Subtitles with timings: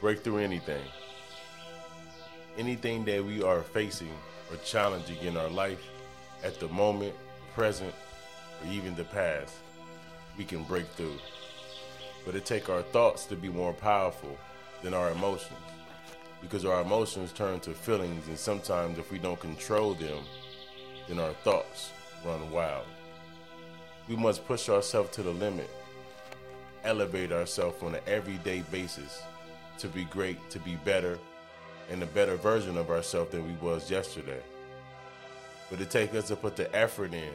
[0.00, 0.82] break through anything.
[2.56, 4.12] Anything that we are facing
[4.50, 5.86] or challenging in our life
[6.42, 7.14] at the moment,
[7.54, 7.94] present,
[8.62, 9.54] or even the past,
[10.38, 11.18] we can break through.
[12.24, 14.38] But it takes our thoughts to be more powerful
[14.82, 15.58] than our emotions.
[16.40, 20.24] Because our emotions turn to feelings, and sometimes if we don't control them,
[21.08, 21.90] then our thoughts
[22.24, 22.86] run wild.
[24.08, 25.68] We must push ourselves to the limit,
[26.84, 29.22] elevate ourselves on an everyday basis
[29.80, 31.18] to be great, to be better,
[31.90, 34.40] and a better version of ourselves than we was yesterday.
[35.70, 37.32] But it takes us to put the effort in.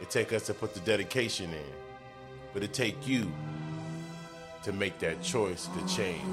[0.00, 1.72] It takes us to put the dedication in.
[2.54, 3.30] But it take you
[4.62, 6.24] to make that choice to change.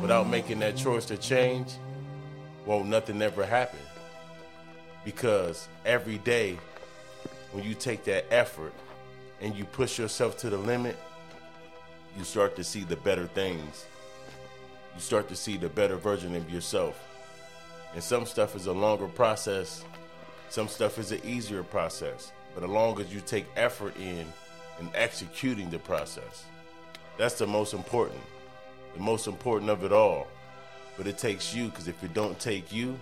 [0.00, 1.72] Without making that choice to change,
[2.64, 3.78] won't nothing ever happen.
[5.04, 6.58] Because every day,
[7.52, 8.72] when you take that effort
[9.40, 10.96] and you push yourself to the limit,
[12.16, 13.84] you start to see the better things.
[14.96, 16.98] You start to see the better version of yourself.
[17.92, 19.84] And some stuff is a longer process,
[20.48, 22.32] some stuff is an easier process.
[22.54, 24.26] But as long as you take effort in
[24.78, 26.46] and executing the process,
[27.18, 28.22] that's the most important.
[28.94, 30.28] The most important of it all.
[30.96, 32.98] But it takes you, because if it don't take you,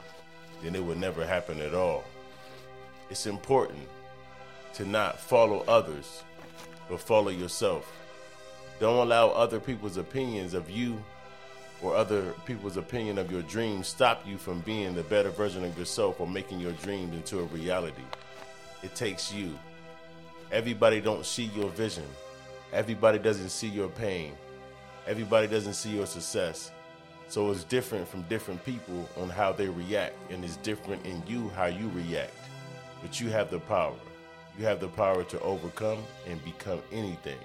[0.64, 2.02] then it would never happen at all.
[3.08, 3.86] It's important
[4.74, 6.24] to not follow others,
[6.90, 7.92] but follow yourself.
[8.80, 11.00] Don't allow other people's opinions of you
[11.84, 15.78] or other people's opinion of your dreams stop you from being the better version of
[15.78, 18.02] yourself or making your dreams into a reality.
[18.82, 19.56] It takes you.
[20.50, 22.06] Everybody don't see your vision.
[22.72, 24.32] Everybody doesn't see your pain.
[25.06, 26.72] Everybody doesn't see your success.
[27.28, 31.50] So it's different from different people on how they react, and it's different in you
[31.50, 32.32] how you react.
[33.02, 33.94] But you have the power.
[34.58, 37.38] You have the power to overcome and become anything.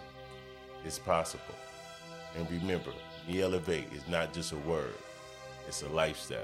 [0.85, 1.55] It's possible.
[2.37, 2.91] And remember,
[3.29, 4.95] Me Elevate is not just a word,
[5.67, 6.39] it's a lifestyle.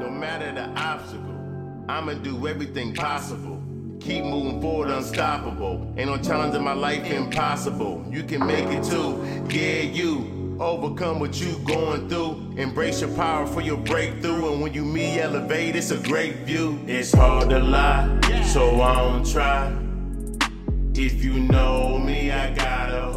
[0.00, 3.62] No matter the obstacle, I'ma do everything possible.
[4.00, 5.92] Keep moving forward, unstoppable.
[5.98, 8.02] Ain't no challenge in my life impossible.
[8.08, 10.39] You can make it too, yeah, you.
[10.60, 12.52] Overcome what you going through.
[12.58, 14.52] Embrace your power for your breakthrough.
[14.52, 16.78] And when you me elevate, it's a great view.
[16.86, 19.74] It's hard to lie, so I don't try.
[20.94, 23.10] If you know me, I gotta